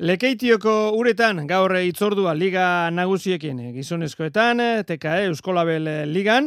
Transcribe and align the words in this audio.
Lekeitioko 0.00 0.94
uretan 0.96 1.42
gaur 1.44 1.74
itzordua 1.76 2.32
liga 2.32 2.88
nagusiekin 2.88 3.58
gizonezkoetan, 3.74 4.62
TKE 4.88 5.26
Euskolabel 5.26 5.90
ligan, 6.08 6.46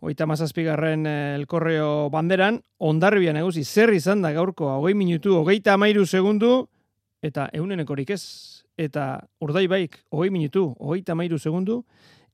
oita 0.00 0.24
mazazpigarren 0.24 1.04
eh, 1.04 1.34
elkorreo 1.36 2.08
banderan, 2.08 2.62
ondarribia 2.80 3.34
nagusi 3.36 3.60
zer 3.60 3.92
izan 3.92 4.24
da 4.24 4.30
gaurko 4.32 4.70
hogei 4.78 4.94
minutu, 4.96 5.34
hogeita 5.42 5.74
amairu 5.76 6.06
segundu, 6.08 6.54
eta 7.20 7.50
eunenekorik 7.52 8.14
ez, 8.16 8.22
eta 8.80 9.20
urdai 9.44 9.66
baik, 9.68 10.00
hogei 10.08 10.32
minutu, 10.32 10.70
hogeita 10.80 11.12
amairu 11.12 11.36
segundu, 11.36 11.82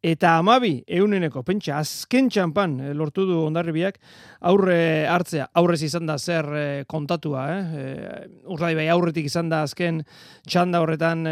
eta 0.03 0.37
amabi 0.41 0.80
euneneko, 0.89 1.43
pentsa, 1.45 1.79
azken 1.80 2.30
txampan 2.32 2.79
e, 2.80 2.93
lortu 2.96 3.27
du 3.29 3.39
ondarribiak, 3.45 3.99
aurre 4.49 5.07
hartzea, 5.11 5.50
aurrez 5.61 5.82
izan 5.85 6.09
da 6.09 6.17
zer 6.19 6.49
e, 6.57 6.67
kontatua, 6.89 7.46
eh? 7.53 7.62
E, 7.85 8.75
bai 8.81 8.89
aurretik 8.89 9.29
izan 9.29 9.50
da 9.53 9.63
azken 9.67 10.03
txanda 10.49 10.81
horretan, 10.81 11.25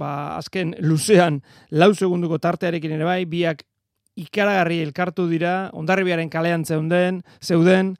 ba, 0.00 0.36
azken 0.36 0.74
luzean, 0.80 1.42
lau 1.70 1.92
segunduko 1.94 2.38
tartearekin 2.38 2.96
ere 2.96 3.04
bai, 3.04 3.24
biak 3.28 3.64
ikaragarri 4.16 4.80
elkartu 4.80 5.28
dira, 5.28 5.70
ondarribiaren 5.76 6.30
kalean 6.32 6.64
zeuden, 6.64 7.20
zeuden, 7.44 7.96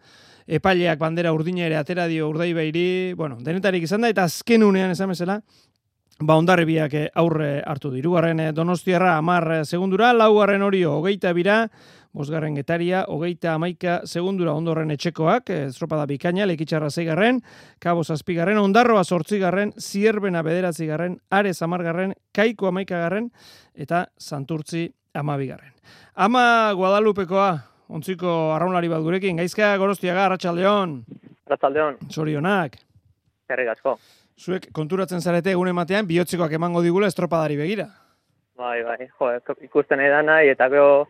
epaileak 0.46 0.98
bandera 0.98 1.32
urdina 1.34 1.66
ere 1.66 1.76
atera 1.76 2.06
dio 2.08 2.30
urdai 2.30 2.52
bairi, 2.56 2.88
bueno, 3.18 3.36
denetarik 3.42 3.84
izan 3.84 4.06
da, 4.06 4.10
eta 4.14 4.24
azken 4.24 4.64
unean 4.64 4.94
esan 4.94 5.10
mesela, 5.10 5.40
ba 6.20 6.36
ondarribiak 6.40 6.94
eh, 6.94 7.08
aurre 7.14 7.60
hartu 7.66 7.90
diru. 7.92 8.14
Garren 8.16 8.40
eh, 8.40 8.52
donostiarra 8.52 9.16
amar 9.18 9.50
eh, 9.52 9.64
segundura, 9.64 10.12
laugarren 10.16 10.62
hori 10.64 10.82
hogeita 10.84 11.32
bira, 11.36 11.66
bosgarren 12.16 12.56
getaria, 12.56 13.04
hogeita 13.12 13.52
amaika 13.54 14.00
segundura 14.08 14.54
ondorren 14.56 14.90
etxekoak, 14.94 15.50
estropada 15.68 16.06
bikaina, 16.08 16.46
lekitxarra 16.48 16.88
zeigarren, 16.90 17.42
kabo 17.78 18.04
zazpigarren, 18.04 18.58
ondarroa 18.58 19.04
sortzigarren, 19.04 19.74
zierbena 19.76 20.42
bederatzigarren, 20.46 21.18
are 21.30 21.52
zamargarren, 21.52 22.16
kaiko 22.32 22.72
amaikagarren, 22.72 23.30
eta 23.74 24.06
santurtzi 24.16 24.88
amabigarren. 25.14 25.74
Ama 26.16 26.72
Guadalupekoa, 26.72 27.50
ontziko 27.92 28.54
arraunlari 28.56 28.88
bat 28.88 29.04
gurekin, 29.04 29.36
gaizka 29.36 29.74
gorostiaga, 29.76 30.24
Arratxaldeon. 30.30 31.02
Arratxaldeon. 31.46 31.98
Zorionak. 32.08 32.80
Herri 33.52 33.68
asko. 33.68 33.98
Zuek 34.36 34.68
konturatzen 34.76 35.20
zarete 35.20 35.54
egun 35.56 35.68
ematean 35.68 36.06
bihotzikoak 36.06 36.52
emango 36.58 36.82
digula 36.84 37.08
estropadari 37.08 37.56
begira. 37.56 37.86
Bai, 38.56 38.82
bai, 38.84 39.08
jo, 39.18 39.30
ikusten 39.64 40.00
edan 40.00 40.28
nahi, 40.28 40.50
eta 40.52 40.68
geho 40.72 41.06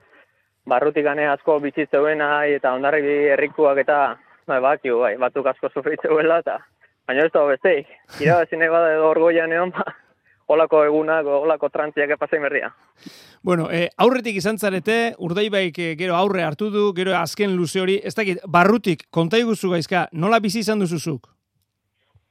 barrutik 0.66 1.04
gane 1.06 1.26
asko 1.30 1.58
bitzitzen 1.62 2.18
nahi, 2.18 2.54
eta 2.58 2.72
ondarri 2.74 3.02
herrikuak 3.34 3.82
eta 3.82 3.98
bai, 4.46 4.60
bakio, 4.60 5.00
bai, 5.02 5.16
batuk 5.18 5.46
asko 5.46 5.70
sufritzen 5.74 6.10
eta 6.38 6.58
baina 7.06 7.26
ez 7.26 7.32
da 7.32 7.44
besteik. 7.46 7.86
Ira, 8.20 8.44
zine 8.50 8.68
bada 8.70 8.92
edo 8.94 9.10
orgoian 9.10 9.52
egon, 9.52 9.70
ba, 9.70 9.84
holako 10.46 10.84
egunak, 10.86 11.26
holako 11.26 11.68
trantziak 11.68 12.10
epazein 12.16 12.42
berria. 12.42 12.72
Bueno, 13.42 13.68
e, 13.70 13.88
aurretik 13.96 14.36
izan 14.36 14.58
zarete, 14.58 15.14
urdaibaik 15.18 15.78
e, 15.78 15.94
gero 15.98 16.16
aurre 16.18 16.42
hartu 16.42 16.70
du, 16.70 16.92
gero 16.94 17.14
azken 17.18 17.54
luze 17.56 17.80
hori, 17.80 18.00
ez 18.02 18.14
dakit, 18.14 18.42
barrutik, 18.46 19.06
konta 19.10 19.38
iguzu 19.38 19.70
gaizka, 19.70 20.08
nola 20.12 20.40
bizi 20.42 20.62
izan 20.62 20.82
duzuzuk? 20.82 21.35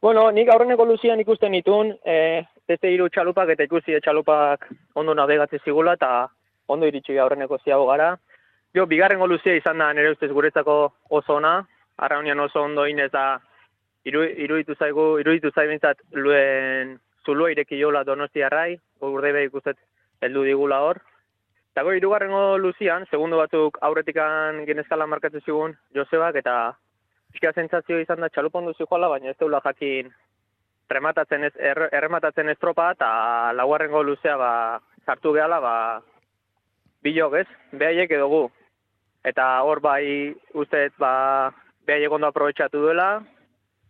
Bueno, 0.05 0.27
nik 0.29 0.49
aurreneko 0.53 0.85
luzian 0.85 1.17
ikusten 1.23 1.55
ditun, 1.55 1.87
e, 2.05 2.43
beste 2.69 2.91
hiru 2.93 3.07
txalupak 3.09 3.49
eta 3.55 3.65
ikusi 3.65 3.95
txalupak 4.05 4.67
ondo 5.01 5.15
navegatzen 5.17 5.63
zigula 5.65 5.95
eta 5.97 6.09
ondo 6.69 6.85
iritsi 6.85 7.17
aurreneko 7.17 7.57
ziago 7.63 7.87
gara. 7.87 8.11
Jo, 8.77 8.85
bigarrengo 8.91 9.25
luzia 9.25 9.55
izan 9.57 9.81
da 9.81 9.87
nire 9.97 10.11
ustez 10.13 10.29
guretzako 10.29 10.75
oso 11.09 11.39
ona, 11.39 11.55
arraunian 11.97 12.45
oso 12.45 12.61
ondo 12.67 12.85
inez 12.85 13.09
da 13.17 13.25
iru, 14.05 14.21
iruditu 14.45 14.77
zaigu, 14.77 15.07
iruditu 15.23 15.49
zaibintzat 15.55 16.05
luen 16.13 16.93
zulua 17.25 17.49
ireki 17.55 17.81
jola 17.81 18.05
donosti 18.05 18.45
arrai, 18.45 18.77
urde 19.01 19.33
behar 19.33 19.49
ikustet 19.49 19.81
heldu 20.21 20.45
digula 20.51 20.83
hor. 20.85 21.01
Eta 21.73 21.81
goi, 21.81 21.97
irugarrengo 21.97 22.59
luzian, 22.61 23.09
segundo 23.09 23.41
batzuk 23.41 23.81
aurretikan 23.81 24.67
genezkala 24.69 25.09
markatzen 25.09 25.41
zigun 25.49 25.73
Josebak 25.97 26.43
eta 26.45 26.75
pixka 27.35 27.51
zentzazio 27.59 27.99
izan 27.99 28.23
da 28.23 28.29
txalupon 28.31 28.69
duzu 28.69 28.87
joala, 28.87 29.09
baina 29.11 29.33
ez 29.33 29.37
deula 29.39 29.59
jakin 29.63 30.11
rematatzen 30.89 31.43
ez, 31.43 31.53
er, 31.59 31.89
errematatzen 31.91 32.49
ez 32.49 32.57
tropa, 32.61 32.91
eta 32.95 33.51
laugarrengo 33.57 34.03
luzea 34.03 34.37
ba, 34.37 34.51
sartu 35.05 35.33
gehala, 35.35 35.59
ba, 35.59 35.75
bilog 37.03 37.35
ez, 37.41 37.47
behaiek 37.73 38.11
edo 38.15 38.27
gu. 38.31 38.43
Eta 39.25 39.45
hor 39.65 39.81
bai 39.81 40.33
usteet 40.53 40.93
ba, 41.01 41.51
behaiek 41.87 42.13
ondo 42.13 42.29
aprobetsatu 42.29 42.83
duela, 42.85 43.09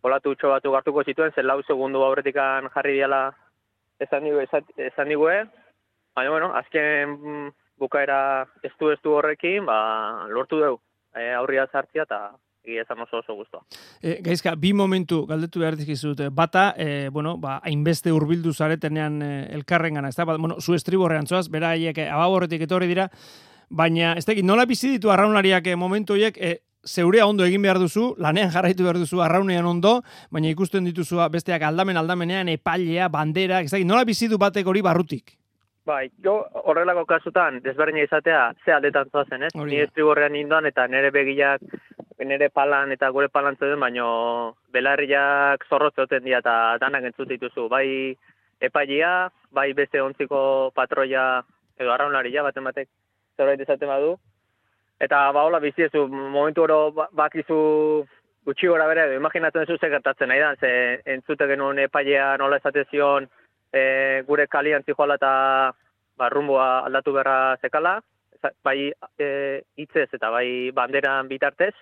olatu 0.02 0.32
utxo 0.34 0.50
batu 0.50 0.72
gartuko 0.72 1.04
zituen, 1.04 1.34
zen 1.34 1.46
lau 1.46 1.60
segundu 1.62 2.02
aurretikan 2.02 2.70
jarri 2.74 2.96
diala 2.98 3.20
esan 4.00 4.26
digu, 4.26 4.42
esan 4.88 5.12
digu, 5.12 5.28
baina 6.16 6.32
bueno, 6.32 6.50
azken 6.56 7.52
bukaera 7.78 8.18
estu 8.64 8.90
estu 8.90 9.14
horrekin, 9.20 9.68
ba, 9.68 10.26
lortu 10.32 10.60
dugu, 10.62 10.80
e, 11.14 11.30
aurria 11.36 11.68
zartzia 11.72 12.08
eta 12.08 12.20
esan 12.82 13.00
oso 13.00 13.18
oso 13.22 13.34
guztua. 13.34 13.62
E, 14.02 14.18
gaizka, 14.22 14.54
bi 14.58 14.72
momentu 14.74 15.24
galdetu 15.26 15.62
behar 15.62 15.76
dizkizut. 15.78 16.20
Bata, 16.32 16.74
e, 16.76 17.08
bueno, 17.08 17.36
ba, 17.38 17.60
hainbeste 17.64 18.12
urbildu 18.12 18.52
zaretenean 18.52 19.22
e, 19.22 19.32
elkarren 19.54 19.94
gana, 19.94 20.10
ez 20.10 20.16
da? 20.16 20.26
Ba, 20.26 20.36
bueno, 20.36 20.60
zu 20.60 20.74
estriborrean 20.74 21.26
zoaz, 21.26 21.48
bera 21.48 21.74
haiek 21.76 21.98
ababorretik 22.06 22.66
etorri 22.66 22.90
dira, 22.90 23.08
baina, 23.70 24.14
ez 24.18 24.26
da, 24.26 24.34
nola 24.42 24.66
bizi 24.66 24.96
ditu 24.96 25.14
arraunlariak 25.14 25.72
momentu 25.78 26.18
horiek, 26.18 26.36
e, 26.36 26.58
zeurea 26.86 27.26
ondo 27.26 27.44
egin 27.44 27.62
behar 27.62 27.80
duzu, 27.82 28.14
lanean 28.18 28.52
jarraitu 28.54 28.84
behar 28.86 28.98
duzu 28.98 29.20
arraunean 29.22 29.66
ondo, 29.66 30.00
baina 30.30 30.50
ikusten 30.52 30.86
dituzu 30.86 31.18
besteak 31.32 31.62
aldamen 31.66 31.96
aldamenean, 31.96 32.48
epailea, 32.54 33.08
bandera, 33.08 33.60
ez 33.62 33.72
da, 33.72 33.82
nola 33.84 34.04
bizi 34.04 34.28
du 34.28 34.38
batek 34.38 34.66
hori 34.66 34.82
barrutik? 34.86 35.36
Bai, 35.86 36.08
jo 36.24 36.32
horrelako 36.66 37.04
kasutan 37.06 37.60
desberdina 37.62 38.02
izatea 38.02 38.40
ze 38.64 38.72
aldetan 38.74 39.10
zoazen, 39.12 39.44
ez? 39.46 39.52
Ni 39.54 39.78
estriborrean 39.84 40.34
indoan 40.34 40.66
eta 40.66 40.88
nere 40.90 41.12
begiak 41.14 41.62
nere 42.26 42.48
palan 42.50 42.90
eta 42.90 43.10
gure 43.14 43.28
palan 43.28 43.54
zeuden, 43.56 43.78
baino 43.80 44.06
belarriak 44.74 45.66
zorrotzeoten 45.68 46.24
dira 46.24 46.40
eta 46.42 46.54
danak 46.82 47.06
entzut 47.10 47.28
dituzu. 47.28 47.68
Bai 47.68 48.16
epailia, 48.58 49.30
bai 49.52 49.72
beste 49.78 50.02
ontziko 50.02 50.72
patroia 50.74 51.44
edo 51.78 51.92
arraunlaria 51.92 52.42
baten 52.42 52.66
batek 52.66 52.88
zerbait 53.36 53.60
esaten 53.60 53.88
badu. 53.88 54.16
Eta 54.98 55.30
ba 55.32 55.44
hola 55.46 55.60
biziezu, 55.60 56.06
momentu 56.08 56.64
oro 56.64 56.90
ba, 56.98 57.06
bakizu 57.12 57.58
gutxi 58.46 58.66
gora 58.66 58.86
bere, 58.90 59.06
imaginatzen 59.14 59.66
duzu 59.66 59.78
ze 59.78 59.90
gertatzen 59.92 60.28
nahi 60.32 60.40
da, 60.40 60.54
ze 60.56 60.70
entzute 61.14 61.46
genuen 61.46 61.78
epailea 61.78 62.36
nola 62.42 62.58
esatezion 62.62 63.28
e, 63.72 64.22
gure 64.26 64.46
kalian 64.46 64.84
zijoala 64.86 65.16
eta 65.20 65.32
ba, 66.16 66.28
rumboa 66.28 66.86
aldatu 66.86 67.12
berra 67.12 67.56
zekala, 67.60 67.98
bai 68.64 68.92
e, 69.18 69.28
hitzez 69.76 70.08
eta 70.12 70.30
bai 70.30 70.70
banderan 70.74 71.28
bitartez, 71.28 71.74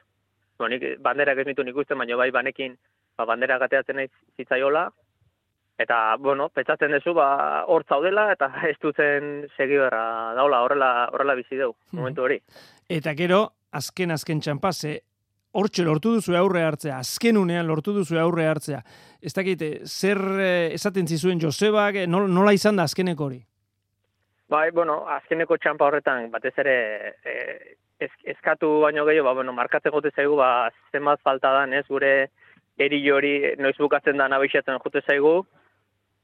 bueno, 0.59 0.75
nik 0.75 1.00
banderak 1.03 1.39
ez 1.39 1.47
nitu 1.47 1.65
nik 1.65 1.77
uste, 1.77 1.95
baina 1.95 2.17
bai 2.17 2.31
banekin 2.31 2.77
ba, 3.19 3.27
bandera 3.27 3.59
gateatzen 3.59 3.97
nahi 3.97 4.11
zitzaiola, 4.37 4.89
eta, 5.78 6.17
bueno, 6.22 6.49
petzatzen 6.55 6.95
duzu, 6.95 7.15
ba, 7.19 7.65
hor 7.71 7.84
zaudela, 7.89 8.28
eta 8.34 8.51
ez 8.71 8.77
dutzen 8.83 9.49
segi 9.56 9.78
berra 9.81 10.34
daula, 10.39 10.62
horrela, 10.66 10.93
horrela 11.12 11.37
bizi 11.39 11.59
dugu, 11.59 11.77
mhm. 11.91 11.99
momentu 12.01 12.27
hori. 12.28 12.41
Eta 12.89 13.15
gero, 13.19 13.45
azken 13.72 14.15
azken 14.15 14.43
txampase, 14.45 15.01
hortxe 15.54 15.84
lortu 15.87 16.16
duzu 16.16 16.34
aurre 16.38 16.65
hartzea, 16.66 16.98
azken 16.98 17.38
unean 17.38 17.66
lortu 17.66 17.94
duzu 17.94 18.19
aurre 18.19 18.47
hartzea. 18.50 18.82
Ez 19.22 19.32
dakit, 19.37 19.62
zer 19.87 20.20
eh, 20.42 20.75
esaten 20.75 21.06
zizuen 21.06 21.41
Josebak, 21.41 22.03
eh, 22.03 22.06
nola 22.10 22.53
izan 22.53 22.76
da 22.76 22.87
azkeneko 22.88 23.28
hori? 23.28 23.41
Bai, 24.50 24.69
bueno, 24.76 25.04
azkeneko 25.09 25.56
txampa 25.56 25.87
horretan, 25.87 26.28
batez 26.31 26.53
ere, 26.60 26.76
e, 27.25 27.34
eskatu 28.34 28.69
baino 28.82 29.06
gehiago, 29.09 29.31
ba, 29.31 29.38
bueno, 29.38 29.54
markatzen 29.56 29.94
gote 29.94 30.12
zaigu, 30.15 30.37
ba, 30.37 30.70
zenbat 30.92 31.22
falta 31.25 31.53
da, 31.54 31.65
ez, 31.78 31.86
gure 31.88 32.12
eri 32.76 33.00
hori 33.10 33.34
noiz 33.62 33.76
bukatzen 33.78 34.19
da 34.21 34.28
nabixatzen 34.28 34.82
jote 34.82 35.00
zaigu, 35.06 35.38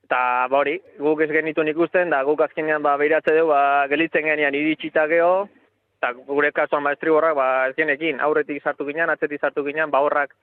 eta, 0.05 0.21
ba, 0.51 0.61
hori, 0.61 0.77
guk 0.99 1.23
ez 1.25 1.31
genitu 1.33 1.65
ikusten, 1.73 2.11
da, 2.11 2.23
guk 2.29 2.43
azkenean, 2.45 2.83
ba, 2.83 2.97
behiratze 3.01 3.39
dugu, 3.39 3.55
ba, 3.55 3.87
gelitzen 3.89 4.27
genian 4.27 4.59
iritxita 4.59 5.07
geho, 5.09 5.49
eta 6.01 6.15
gure 6.25 6.49
kasuan, 6.57 6.85
ba, 6.85 6.95
estriborrak, 6.97 7.37
ba, 7.37 7.69
ez 7.69 8.21
aurretik 8.21 8.63
sartu 8.63 8.87
ginean, 8.87 9.11
atzetik 9.11 9.41
sartu 9.41 9.65
ginean, 9.65 9.91
ba, 9.91 10.01
horrak, 10.01 10.35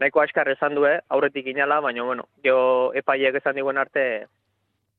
nahiko 0.00 0.20
askar 0.20 0.48
esan 0.50 0.74
du, 0.74 0.82
aurretik 1.08 1.44
ginala, 1.44 1.80
baina, 1.80 2.02
bueno, 2.02 2.26
geho 2.42 2.92
epaiek 2.94 3.36
esan 3.38 3.54
diguen 3.54 3.78
arte, 3.78 4.26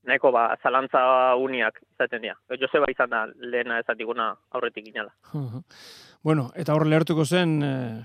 nahiko 0.06 0.32
ba, 0.32 0.56
zalantza 0.64 1.36
uniak 1.36 1.82
izaten 1.84 2.22
dira. 2.22 2.36
Joseba 2.62 2.88
izan 2.90 3.10
da 3.10 3.26
lehena 3.42 3.80
ezatikuna 3.80 4.32
aurretik 4.54 4.88
inala. 4.88 5.12
bueno, 6.24 6.52
eta 6.56 6.74
hor 6.74 6.88
lehertuko 6.88 7.26
zen 7.26 7.62
eh, 7.64 8.04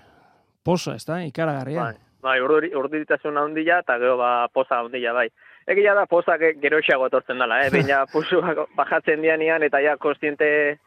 posa, 0.64 0.96
ez 0.96 1.04
da, 1.06 1.22
ikaragarria. 1.22 1.82
Bai, 1.82 1.96
bai 2.22 2.38
urduritasun 2.40 3.38
handia 3.38 3.80
eta 3.84 3.98
gero 3.98 4.16
ba, 4.16 4.48
posa 4.52 4.80
handia, 4.80 5.12
bai. 5.12 5.28
Egia 5.70 5.94
da 5.94 6.06
posa 6.06 6.38
gero 6.38 6.78
esago 6.80 7.06
etortzen 7.06 7.38
dela, 7.38 7.62
eh? 7.62 7.70
Baina 7.76 8.06
pusu 8.10 8.40
bajatzen 8.74 9.22
dianian 9.22 9.62
eta 9.62 9.78
ja 9.84 9.96
kostiente 9.96 10.80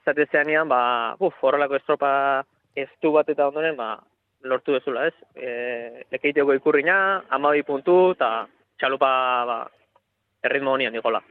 izatezean 0.00 0.50
ian, 0.50 0.68
ba, 0.70 0.80
uf, 1.20 1.34
horrelako 1.42 1.78
estropa 1.78 2.10
estu 2.78 3.12
bat 3.14 3.28
eta 3.28 3.48
ondoren, 3.50 3.76
ba, 3.76 3.96
lortu 4.48 4.76
bezula, 4.76 5.08
ez? 5.08 5.14
E, 5.34 6.04
Ekeiteoko 6.18 6.54
ikurriña, 6.54 6.98
amabi 7.34 7.64
puntu, 7.66 8.12
eta 8.14 8.46
txalupa 8.78 9.10
ba, 9.48 9.58
erritmo 10.44 10.76
honian 10.76 10.94
dikola. 10.94 11.22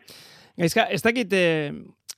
Gaizka, 0.57 0.87
ez 0.91 1.01
dakit 1.05 1.33
eh, 1.37 1.71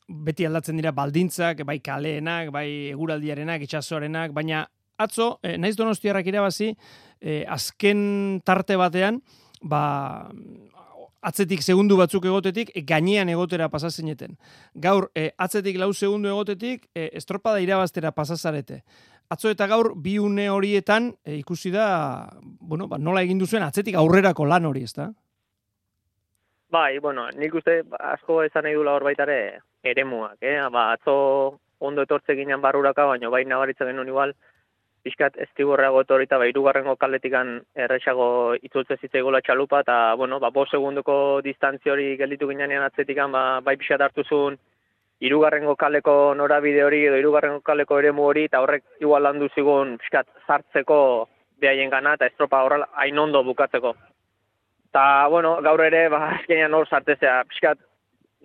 beti 0.10 0.48
aldatzen 0.48 0.80
dira 0.80 0.94
baldintzak, 0.96 1.66
bai 1.68 1.80
kaleenak, 1.84 2.54
bai 2.56 2.68
eguraldiarenak, 2.94 3.66
itxasoarenak, 3.66 4.34
baina 4.36 4.64
atzo, 5.00 5.38
eh, 5.44 5.58
naiz 5.60 5.76
donostiarrak 5.78 6.28
irabazi, 6.32 6.74
eh, 7.22 7.44
azken 7.48 8.42
tarte 8.48 8.80
batean, 8.80 9.22
ba, 9.62 9.82
atzetik 11.22 11.62
segundu 11.62 11.98
batzuk 12.00 12.26
egotetik, 12.26 12.72
e, 12.76 12.84
gainean 12.88 13.30
egotera 13.30 13.70
pasazeneten. 13.70 14.38
Gaur, 14.74 15.10
e, 15.16 15.32
atzetik 15.38 15.78
lau 15.78 15.92
segundu 15.94 16.30
egotetik, 16.30 16.90
e, 16.96 17.10
estropada 17.14 17.62
irabaztera 17.62 18.12
pasazarete. 18.12 18.84
Atzo 19.30 19.52
eta 19.54 19.68
gaur, 19.70 19.94
bi 19.96 20.18
une 20.18 20.50
horietan, 20.50 21.14
e, 21.24 21.36
ikusi 21.38 21.72
da, 21.72 22.30
bueno, 22.42 22.88
ba, 22.88 22.98
nola 22.98 23.22
egin 23.22 23.40
duzuen, 23.40 23.64
atzetik 23.64 23.96
aurrerako 23.96 24.46
lan 24.50 24.66
hori, 24.66 24.84
ez 24.84 24.94
da? 24.96 25.12
Bai, 26.70 27.00
bueno, 27.00 27.28
nik 27.34 27.54
uste 27.58 27.82
asko 28.00 28.44
esan 28.46 28.66
nahi 28.66 28.78
dula 28.78 28.94
hor 28.94 29.04
baitare 29.04 29.60
eremuak, 29.84 30.38
eh? 30.42 30.58
Ba, 30.72 30.92
atzo 30.94 31.60
ondo 31.80 32.04
etortze 32.06 32.36
ginen 32.38 32.62
barruraka, 32.62 33.06
baina 33.10 33.30
bai 33.30 33.44
nabaritzen 33.46 33.90
genuen 33.90 34.12
igual, 34.12 34.36
pixkat 35.10 35.38
ez 35.42 35.50
tiborreago 35.58 36.04
etorita, 36.06 36.38
ba, 36.38 36.48
irugarrengo 36.48 36.96
kaletikan 37.02 37.58
erresago 37.76 38.56
itzultze 38.62 39.00
zitzaigula 39.02 39.42
txalupa, 39.42 39.82
eta, 39.82 39.98
bueno, 40.16 40.40
ba, 40.40 40.52
bo 40.54 40.66
segunduko 40.70 41.42
distantzi 41.46 41.90
hori 41.90 42.14
gelditu 42.18 42.50
ginean 42.50 42.86
atzetikan, 42.86 43.34
ba, 43.34 43.44
bai 43.66 43.76
pixat 43.82 44.02
hartu 44.06 44.24
zuen, 44.24 44.60
irugarrengo 45.20 45.76
kaleko 45.76 46.36
norabide 46.38 46.84
hori, 46.86 47.04
edo 47.10 47.18
irugarrengo 47.20 47.64
kaleko 47.66 48.00
eremu 48.00 48.30
hori, 48.30 48.46
eta 48.48 48.62
horrek 48.64 48.86
igual 49.02 49.26
landu 49.26 49.50
zigun 49.56 49.98
pixkat 50.00 50.30
zartzeko 50.48 51.02
behaien 51.60 51.92
gana, 51.92 52.16
eta 52.16 52.30
estropa 52.30 52.64
horrela 52.64 52.88
hain 53.02 53.20
ondo 53.20 53.44
bukatzeko. 53.44 53.96
Eta, 54.90 55.04
bueno, 55.30 55.58
gaur 55.66 55.84
ere, 55.86 56.08
ba, 56.14 56.24
azkenean 56.38 56.74
hor 56.74 56.88
sartezea, 56.88 57.42
pixkat, 57.50 57.82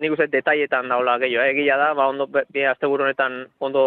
nik 0.01 0.11
uste 0.11 0.27
detaietan 0.27 0.89
daula 0.91 1.15
gehiago, 1.21 1.45
eh? 1.45 1.53
egia 1.55 1.77
da, 1.79 1.93
ba, 1.95 2.09
ondo, 2.11 2.27
bi 2.27 2.65
azte 2.67 2.89
honetan 2.89 3.45
ondo 3.63 3.85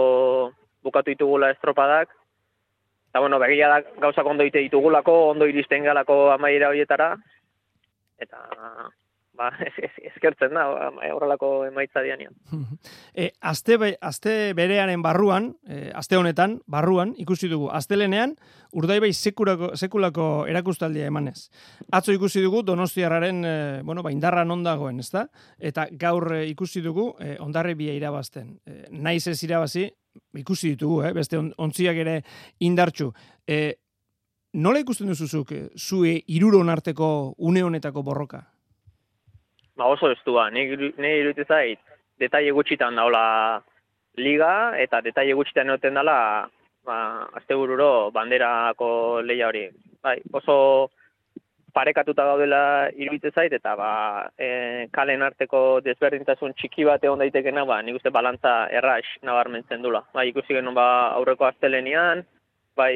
bukatu 0.83 1.13
ditugula 1.13 1.51
estropadak, 1.53 2.15
Eta, 3.19 3.23
bueno, 3.27 3.41
begia 3.43 3.67
da 3.67 3.81
gauzak 3.99 4.27
ondo 4.31 4.45
ite 4.47 4.61
ditugulako, 4.63 5.13
ondo 5.33 5.47
iristen 5.51 5.83
galako 5.83 6.31
amaiera 6.31 6.69
horietara. 6.71 7.17
Eta, 8.23 8.45
ba, 9.35 9.49
eskertzen 10.13 10.55
da, 10.55 10.69
horrelako 11.17 11.49
emaitza 11.67 12.05
dianian. 12.07 12.37
e, 13.19 13.33
azte, 13.41 13.75
be, 13.83 13.91
azte 13.99 14.55
berearen 14.55 15.03
barruan, 15.03 15.51
e, 15.67 15.91
azte 15.99 16.15
honetan, 16.15 16.61
barruan, 16.71 17.17
ikusi 17.19 17.51
dugu, 17.51 17.73
astelenean, 17.75 18.37
urdaibai 18.79 19.11
sekulako, 19.11 19.73
sekulako 19.75 20.31
erakustaldia 20.47 21.11
emanez. 21.11 21.49
Atzo 21.91 22.15
ikusi 22.15 22.45
dugu, 22.45 22.63
donostiarraren, 22.63 23.43
e, 23.43 23.57
bueno, 23.83 24.07
ba, 24.07 24.15
indarra 24.15 24.47
non 24.47 24.63
dagoen, 24.63 25.03
ezta? 25.03 25.27
Eta 25.59 25.89
gaur 25.91 26.37
e, 26.39 26.45
ikusi 26.55 26.87
dugu, 26.87 27.17
e, 27.19 27.35
ondarri 27.43 27.75
bia 27.75 27.99
irabazten. 27.99 28.61
E, 28.63 28.85
naiz 28.95 29.25
ez 29.27 29.41
irabazi, 29.43 29.89
ikusi 30.35 30.75
ditugu, 30.75 31.03
eh? 31.07 31.13
beste 31.17 31.39
on, 31.39 31.51
ontziak 31.59 31.97
ere 31.97 32.21
indartxu. 32.61 33.11
E, 33.47 33.59
nola 34.55 34.83
ikusten 34.83 35.11
duzuzuk, 35.11 35.53
e, 35.53 35.69
zue 35.77 36.19
iruron 36.27 36.69
arteko 36.69 37.35
une 37.39 37.63
honetako 37.63 38.03
borroka? 38.03 38.43
Ba 39.79 39.87
oso 39.87 40.11
ez 40.11 40.19
du, 40.27 40.35
ne 40.99 41.11
iruditzen 41.21 41.47
zait, 41.49 41.81
detaile 42.19 42.53
gutxitan 42.53 42.97
daula 42.99 43.63
liga, 44.19 44.75
eta 44.79 45.01
detaile 45.01 45.37
gutxitan 45.39 45.71
egoten 45.71 45.95
dela, 45.95 46.49
ba, 46.85 46.99
azte 47.39 47.55
bururo, 47.55 48.11
banderako 48.11 49.23
leia 49.23 49.49
hori. 49.49 49.69
Bai, 50.03 50.19
oso 50.33 50.91
parekatuta 51.79 52.25
gaudela 52.27 52.61
iruditzen 52.99 53.35
zait 53.35 53.53
eta 53.55 53.77
ba 53.79 53.91
e, 54.35 54.49
kalen 54.97 55.23
arteko 55.23 55.79
desberdintasun 55.87 56.57
txiki 56.59 56.87
bat 56.89 57.05
egon 57.07 57.23
daitekena 57.23 57.63
ba 57.69 57.79
nik 57.87 58.01
uste 58.01 58.11
balantza 58.11 58.55
erras 58.81 59.07
nabarmentzen 59.23 59.85
dula. 59.87 60.03
Bai 60.15 60.29
ikusi 60.33 60.57
genuen 60.57 60.75
ba 60.75 60.89
aurreko 61.19 61.47
astelenian, 61.47 62.25
bai 62.77 62.95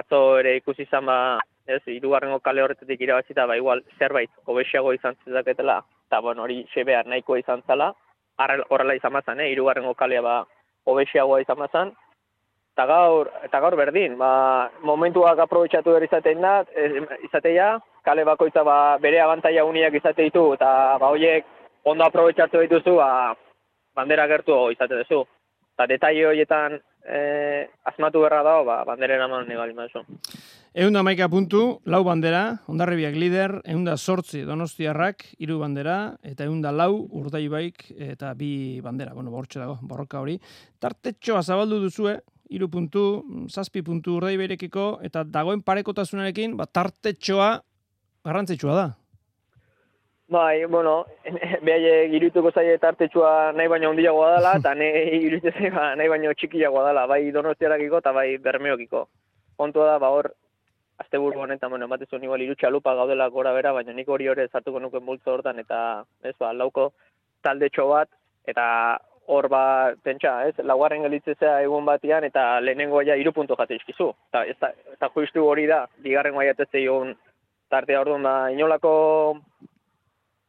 atzo 0.00 0.20
ere 0.38 0.56
ikusi 0.60 0.86
izan 0.86 1.10
ba 1.10 1.18
ez 1.66 1.82
hirugarrengo 1.86 2.38
kale 2.40 2.62
horretatik 2.62 3.02
irabazita 3.04 3.46
ba 3.50 3.58
igual 3.58 3.82
zerbait 3.98 4.30
hobesiago 4.46 4.94
izan 4.94 5.18
zezaketela 5.24 5.80
eta 6.06 6.20
bueno 6.24 6.46
hori 6.46 6.62
xebea 6.74 7.02
nahikoa 7.06 7.42
izan 7.42 7.66
zala. 7.66 7.92
Horrela 8.38 8.94
izan 8.94 9.12
bazan, 9.12 9.40
eh, 9.42 9.50
irugarrengo 9.50 9.94
kalea 9.98 10.22
ba 10.22 10.36
hobesiagoa 10.86 11.40
izan 11.42 11.58
bazan, 11.58 11.96
eta 12.78 12.86
gaur, 12.86 13.26
eta 13.42 13.58
gaur 13.58 13.74
berdin, 13.74 14.12
ba, 14.14 14.70
momentuak 14.86 15.40
aprobetsatu 15.42 15.90
behar 15.90 16.04
izatein 16.06 16.44
da, 16.44 16.52
izateia, 17.26 17.72
kale 18.06 18.22
bakoitza 18.22 18.62
ba, 18.62 18.94
bere 19.02 19.18
abantaia 19.18 19.64
uniak 19.66 19.96
izate 19.98 20.28
ditu, 20.28 20.52
eta 20.54 20.94
ba, 21.02 21.08
horiek 21.10 21.48
ondo 21.90 22.06
aprobetsatu 22.06 22.62
dituzu, 22.62 22.94
ba, 23.00 23.34
bandera 23.98 24.28
gertu 24.30 24.60
izate 24.70 25.00
duzu. 25.00 25.24
Eta 25.74 25.88
detaile 25.90 26.28
horietan 26.30 26.78
e, 27.02 27.66
asmatu 27.90 28.22
berra 28.22 28.44
dago, 28.46 28.62
ba, 28.70 28.78
bandera 28.86 29.18
eraman 29.18 29.50
nahi 29.50 29.58
bali 29.58 29.74
mazu. 29.74 30.04
Eunda 30.78 31.02
maika 31.02 31.26
puntu, 31.26 31.80
lau 31.90 32.04
bandera, 32.06 32.60
ondarribiak 32.70 33.18
lider, 33.18 33.56
eunda 33.66 33.96
sortzi 33.96 34.44
donostiarrak, 34.46 35.24
hiru 35.42 35.58
bandera, 35.58 35.98
eta 36.22 36.46
eunda 36.46 36.70
lau 36.70 36.92
urdaibaik 37.18 37.88
eta 38.12 38.34
bi 38.38 38.78
bandera. 38.84 39.18
Bueno, 39.18 39.34
bortxe 39.34 39.58
dago, 39.58 39.80
borroka 39.82 40.22
hori. 40.22 40.38
Tartetxoa 40.78 41.42
zabaldu 41.42 41.80
duzue, 41.82 42.20
iru 42.48 42.68
puntu, 42.72 43.02
zazpi 43.48 43.82
puntu 43.84 44.16
urdei 44.16 44.36
berekiko, 44.40 44.98
eta 45.04 45.24
dagoen 45.24 45.62
parekotasunarekin, 45.62 46.56
ba, 46.56 46.66
tartetxoa 46.66 47.50
garrantzitsua 48.24 48.74
da. 48.76 48.88
Bai, 50.28 50.64
bueno, 50.66 51.06
behai 51.66 52.08
girutuko 52.12 52.52
zaie 52.52 52.76
tartetxoa 52.80 53.52
nahi 53.56 53.68
baino 53.72 53.92
ondiagoa 53.94 54.34
dela, 54.36 54.56
eta 54.60 54.74
nahi 54.76 55.22
irutzen 55.28 55.72
ba, 55.74 55.94
nahi 55.96 56.08
baino 56.12 56.34
txikiagoa 56.36 56.90
dela, 56.90 57.06
bai 57.08 57.22
donostiarakiko 57.32 58.02
eta 58.02 58.12
bai 58.12 58.28
bermeokiko. 58.44 59.06
Kontua 59.56 59.92
da, 59.92 59.98
ba 60.02 60.12
hor, 60.14 60.30
azte 61.00 61.18
buru 61.18 61.40
honetan, 61.40 61.70
bueno, 61.70 61.88
ematezu 61.88 62.20
igual 62.22 62.42
irutxa 62.42 62.70
lupa 62.70 62.94
gaudela 62.94 63.28
gora 63.28 63.52
bera, 63.56 63.72
baina 63.72 63.92
nik 63.92 64.08
hori 64.08 64.28
hori 64.28 64.48
zartuko 64.52 64.80
nuke 64.80 65.00
multzo 65.00 65.32
hortan, 65.32 65.58
eta 65.64 66.04
ez 66.22 66.36
ba, 66.38 66.52
lauko 66.52 66.92
talde 67.42 67.70
bat, 67.76 68.08
eta 68.46 68.98
hor 69.28 69.48
ba, 69.52 69.62
pentsa, 70.02 70.32
ez, 70.48 70.54
laugarren 70.64 71.04
gelitzezea 71.04 71.58
egun 71.66 71.84
batian, 71.84 72.24
eta 72.24 72.60
lehenengo 72.64 73.02
ja 73.04 73.16
iru 73.20 73.32
puntu 73.36 73.56
jate 73.58 73.76
izkizu. 73.76 74.10
Eta, 74.30 74.44
ez 74.48 74.56
eta 74.96 75.10
justu 75.14 75.44
hori 75.44 75.66
da, 75.68 75.82
bigarren 76.04 76.34
goia 76.34 76.54
ez 76.56 76.68
egun 76.72 77.12
tartea 77.68 78.00
orduan, 78.00 78.24
da, 78.24 78.36
inolako, 78.54 78.92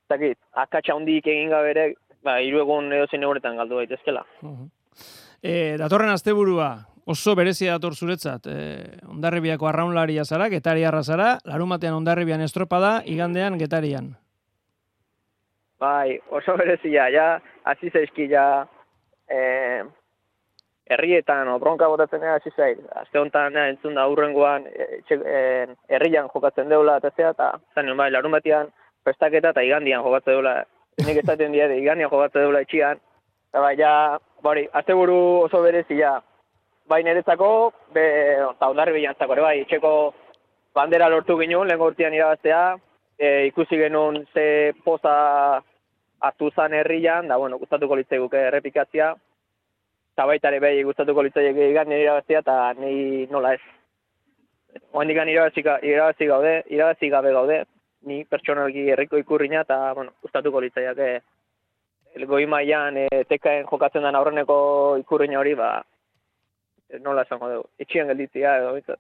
zakit, 0.08 0.40
akatsa 0.64 0.96
hundik 0.96 1.28
egin 1.28 1.52
gabere, 1.52 1.92
ba, 2.24 2.40
iru 2.40 2.64
egun 2.64 2.94
edo 2.96 3.10
zen 3.12 3.28
egunetan 3.28 3.60
galdu 3.60 3.82
daitezkela. 3.82 4.24
E, 5.44 5.76
datorren 5.80 6.16
asteburua 6.16 6.72
oso 7.10 7.36
berezia 7.36 7.76
dator 7.76 7.96
zuretzat. 7.96 8.48
E, 8.48 8.56
ondarribiako 9.10 9.68
arraunlaria 9.68 10.24
zara, 10.26 10.50
getariarra 10.54 11.04
zara, 11.04 11.30
larumatean 11.44 11.98
ondarribian 11.98 12.44
estropada, 12.46 13.00
igandean 13.06 13.58
getarian. 13.60 14.14
Bai, 15.80 16.20
oso 16.30 16.58
berezia, 16.60 17.08
ja, 17.14 17.28
hasi 17.64 17.90
zaizki 17.90 18.28
ja, 18.28 18.68
eh, 19.32 19.84
herrietan, 20.90 21.48
o 21.48 21.60
bronka 21.62 21.88
botatzen 21.88 22.24
ega 22.26 22.36
hasi 22.36 22.52
zaiz. 22.52 22.80
Azte 23.00 23.20
honetan, 23.22 23.56
entzun 23.62 23.96
da, 23.96 24.08
urrengoan, 24.12 24.66
e, 24.68 25.00
e, 25.16 25.44
herrian 25.96 26.28
jokatzen 26.34 26.68
deula, 26.74 26.98
eta 27.00 27.14
zea, 27.16 27.30
eta 27.36 27.52
zan 27.76 27.94
bai, 27.98 28.10
larun 28.12 28.36
batian, 28.36 28.74
prestaketa 29.08 29.54
eta 29.54 29.64
igandian 29.64 30.04
jokatzen 30.04 30.36
deula, 30.36 30.56
nik 31.06 31.22
ezaten 31.24 31.56
dira, 31.56 31.70
igandian 31.78 32.12
jokatzen 32.12 32.44
deula 32.44 32.66
etxian, 32.66 33.00
eta 33.54 33.64
bai, 33.64 33.76
ja, 33.80 33.94
bori, 34.44 34.66
azte 34.74 34.98
buru 34.98 35.20
oso 35.46 35.62
berezia, 35.64 36.18
bai 36.92 37.04
niretzako, 37.06 37.54
be, 37.96 38.06
eta 38.50 38.74
ondarri 38.74 38.98
bilantzako, 38.98 39.38
ere 39.38 39.48
bai, 39.48 39.56
etxeko 39.64 39.96
bandera 40.76 41.08
lortu 41.08 41.38
ginen, 41.40 41.68
lehen 41.70 41.80
gortian 41.80 42.18
irabaztea, 42.18 42.64
e, 43.20 43.48
ikusi 43.48 43.78
genuen 43.78 44.24
ze 44.34 44.74
poza 44.84 45.62
hartu 46.20 46.50
zan 46.56 46.74
herrian, 46.74 47.28
da, 47.28 47.38
bueno, 47.38 47.60
gustatuko 47.60 47.96
litzai 47.96 48.20
guke 48.20 48.46
errepikatzia, 48.48 49.12
eta 50.14 50.26
baita 50.28 50.52
ere 50.52 50.60
behi 50.64 50.84
gustatuko 50.88 51.24
litzai 51.24 51.46
egan 51.52 51.90
nire 51.90 52.06
irabaztia, 52.08 52.40
eta 52.40 52.74
ni 52.80 53.28
nola 53.32 53.54
ez. 53.54 53.62
Oendik 54.94 55.18
irabazi 55.18 56.26
gaude, 56.28 56.64
irabazi 56.70 57.10
gabe 57.10 57.32
gaude, 57.34 57.64
ni 58.06 58.24
pertsonalki 58.26 58.90
herriko 58.92 59.18
ikurriña, 59.18 59.62
eta, 59.62 59.94
bueno, 59.94 60.12
gustatuko 60.22 60.62
litzaiak 60.62 60.98
goi 62.28 62.46
maian 62.46 62.98
e, 62.98 63.08
tekaen 63.30 63.66
jokatzen 63.70 64.04
den 64.04 64.16
aurreneko 64.16 64.98
ikurriña 65.00 65.40
hori, 65.40 65.54
ba, 65.56 65.84
nola 66.98 67.24
esango 67.28 67.50
dugu, 67.52 67.70
etxian 67.78 68.08
gelditzia 68.10 68.58
edo, 68.58 68.98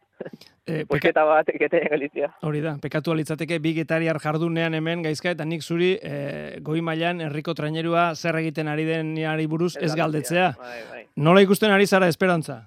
E, 0.70 0.86
peka... 0.86 1.24
bat, 1.26 1.48
eketen 1.50 1.88
gelditzia. 1.90 2.28
Hori 2.46 2.60
da, 2.62 2.76
pekatu 2.82 3.12
alitzateke, 3.16 3.58
bi 3.60 3.74
getariar 3.74 4.20
jardunean 4.22 4.76
hemen, 4.78 5.02
gaizka, 5.02 5.32
eta 5.34 5.46
nik 5.46 5.64
zuri, 5.66 5.96
e, 5.98 6.60
goi 6.62 6.82
mailan 6.86 7.24
herriko 7.26 7.56
trainerua 7.58 8.14
zer 8.14 8.38
egiten 8.38 8.70
ari 8.70 8.86
den 8.86 9.16
ari 9.26 9.48
buruz 9.50 9.76
ez 9.82 9.96
galdetzea. 9.98 10.52
Bai, 10.60 10.82
bai. 10.92 11.02
Nola 11.16 11.42
ikusten 11.42 11.74
ari 11.74 11.88
zara 11.88 12.08
esperantza? 12.08 12.60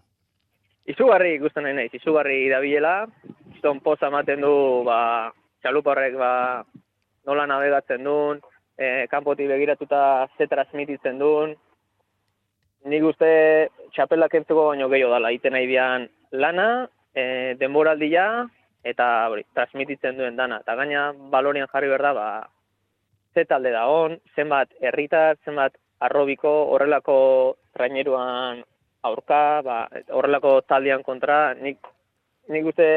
Izugarri 0.90 1.36
ikusten 1.36 1.62
nahi 1.62 1.76
naiz, 1.78 1.92
izugarri 1.94 2.48
dabilela, 2.50 3.06
zon 3.62 3.78
poza 3.80 4.10
ematen 4.10 4.42
du, 4.42 4.54
ba, 4.88 5.30
txaluparrek, 5.62 6.18
ba, 6.18 6.32
nola 7.30 7.46
navegatzen 7.46 8.02
duen, 8.02 8.42
e, 8.74 9.06
kanpotik 9.12 9.46
begiratuta 9.46 10.26
ze 10.36 10.50
transmititzen 10.50 11.22
duen. 11.22 11.54
Nik 12.90 13.04
uste 13.06 13.30
txapelak 13.94 14.34
entzeko 14.34 14.68
baino 14.70 14.88
gehiago 14.92 15.12
dala, 15.12 15.30
iten 15.34 15.54
nahi 15.56 15.68
dian 15.68 16.08
lana, 16.32 16.88
e, 17.14 17.54
denboraldia, 17.60 18.26
eta 18.84 19.06
hori, 19.30 19.44
transmititzen 19.54 20.18
duen 20.18 20.36
dana. 20.36 20.60
Eta 20.64 20.74
gaina 20.80 21.10
balorian 21.32 21.70
jarri 21.72 21.90
berda, 21.92 22.12
ba, 22.16 22.26
ze 23.34 23.44
talde 23.44 23.72
da 23.72 23.86
on, 23.88 24.18
zenbat 24.36 24.72
herritar, 24.80 25.38
zenbat 25.44 25.76
arrobiko, 26.02 26.52
horrelako 26.74 27.16
traineruan 27.76 28.62
aurka, 29.08 29.62
ba, 29.62 29.78
horrelako 30.10 30.60
taldean 30.68 31.04
kontra, 31.06 31.54
nik, 31.54 31.78
nik 32.50 32.66
uste 32.72 32.88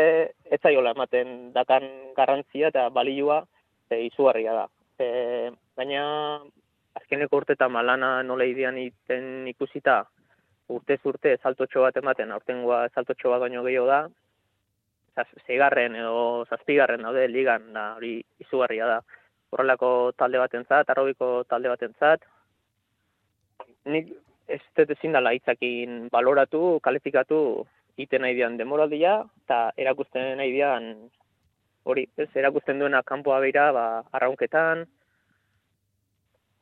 ez 0.49 0.59
zaiola 0.61 0.95
ematen 0.95 1.51
dakan 1.53 1.85
garrantzia 2.17 2.71
eta 2.73 2.89
balioa 2.89 3.43
e, 3.89 4.01
izugarria 4.07 4.55
da. 4.61 4.65
E, 4.99 5.51
baina 5.77 6.03
azkeneko 6.95 7.41
urte 7.41 7.53
eta 7.57 7.67
malana 7.69 8.23
nola 8.23 8.47
idean 8.47 8.77
iten 8.79 9.47
ikusita 9.51 10.03
urte 10.69 10.97
urte 11.05 11.37
saltotxo 11.43 11.81
bat 11.85 11.97
ematen, 11.97 12.31
aurtengoa 12.31 12.87
saltotxo 12.93 13.29
bat 13.33 13.45
baino 13.45 13.63
gehiago 13.63 13.87
da, 13.89 13.99
zeigarren 15.47 15.95
edo 15.95 16.45
zazpigarren 16.49 17.05
daude 17.05 17.27
ligan, 17.27 17.71
da 17.73 17.93
hori 17.95 18.17
izugarria 18.39 18.87
da. 18.87 18.99
Horrelako 19.53 20.11
talde 20.17 20.41
batentzat, 20.41 20.89
arrobiko 20.89 21.43
talde 21.47 21.69
batentzat, 21.71 22.25
nik 23.85 24.11
ez 24.51 24.61
dut 24.77 24.91
ezin 24.91 25.15
dela 25.15 25.31
hitzakin 25.33 26.09
baloratu, 26.11 26.79
kalifikatu, 26.83 27.39
iten 27.97 28.25
nahi 28.25 28.35
dian 28.35 28.57
demoraldia, 28.57 29.21
eta 29.45 29.69
erakusten 29.77 30.35
nahi 30.41 30.51
dian, 30.51 30.89
hori, 31.85 32.05
ez, 32.17 32.27
erakusten 32.35 32.81
duena 32.81 33.01
kanpoa 33.03 33.39
beira, 33.45 33.69
ba, 33.71 33.85
arraunketan, 34.17 34.83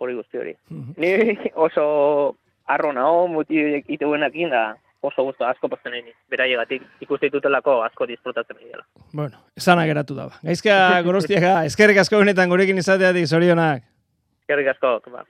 hori 0.03 0.15
guzti 0.19 0.37
hori. 0.37 0.53
Mhm. 0.69 0.93
Ni 0.97 1.51
oso 1.67 2.35
arro 2.65 2.93
naho, 2.93 3.27
muti 3.27 3.59
ite 3.87 4.05
da, 4.49 4.63
oso 5.01 5.23
guztu 5.27 5.43
asko 5.45 5.67
posten 5.67 5.91
nahi, 5.91 6.13
beraiegatik 6.31 6.83
ikuste 7.01 7.27
ditutelako 7.27 7.81
asko 7.83 8.07
disfrutatzen 8.07 8.55
nahi 8.55 8.69
dela. 8.71 8.85
Bueno, 9.13 9.37
esanak 9.57 9.89
eratu 9.89 10.15
da. 10.15 10.29
Gaizka 10.43 11.01
gorostiaga, 11.03 11.55
eskerrik 11.69 11.97
asko 11.97 12.19
benetan 12.23 12.49
gurekin 12.49 12.77
izateatik, 12.77 13.27
zorionak. 13.27 13.83
Eskerrik 14.43 14.73
asko, 14.75 14.99
ba. 15.11 15.25